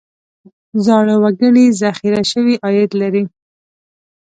[0.85, 3.23] زاړه وګړي ذخیره شوی عاید لري.